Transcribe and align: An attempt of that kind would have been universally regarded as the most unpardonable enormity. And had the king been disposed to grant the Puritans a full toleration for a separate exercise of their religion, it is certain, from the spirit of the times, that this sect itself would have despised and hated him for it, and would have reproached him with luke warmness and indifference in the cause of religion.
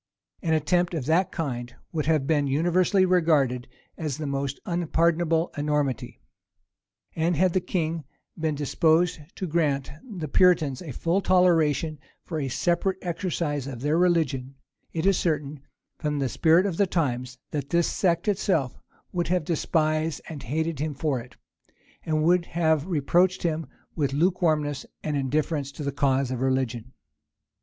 An 0.41 0.55
attempt 0.55 0.95
of 0.95 1.05
that 1.05 1.31
kind 1.31 1.75
would 1.91 2.07
have 2.07 2.25
been 2.25 2.47
universally 2.47 3.05
regarded 3.05 3.67
as 3.99 4.17
the 4.17 4.25
most 4.25 4.59
unpardonable 4.65 5.51
enormity. 5.55 6.19
And 7.15 7.35
had 7.35 7.53
the 7.53 7.59
king 7.61 8.05
been 8.35 8.55
disposed 8.55 9.19
to 9.35 9.45
grant 9.45 9.91
the 10.03 10.27
Puritans 10.27 10.81
a 10.81 10.91
full 10.91 11.21
toleration 11.21 11.99
for 12.23 12.39
a 12.39 12.49
separate 12.49 12.97
exercise 13.03 13.67
of 13.67 13.81
their 13.81 13.95
religion, 13.95 14.55
it 14.91 15.05
is 15.05 15.19
certain, 15.19 15.59
from 15.99 16.17
the 16.17 16.29
spirit 16.29 16.65
of 16.65 16.77
the 16.77 16.87
times, 16.87 17.37
that 17.51 17.69
this 17.69 17.87
sect 17.87 18.27
itself 18.27 18.75
would 19.11 19.27
have 19.27 19.45
despised 19.45 20.19
and 20.27 20.41
hated 20.41 20.79
him 20.79 20.95
for 20.95 21.19
it, 21.19 21.35
and 22.03 22.23
would 22.23 22.47
have 22.47 22.87
reproached 22.87 23.43
him 23.43 23.67
with 23.95 24.13
luke 24.13 24.41
warmness 24.41 24.83
and 25.03 25.15
indifference 25.15 25.77
in 25.79 25.85
the 25.85 25.91
cause 25.91 26.31
of 26.31 26.41
religion. 26.41 26.91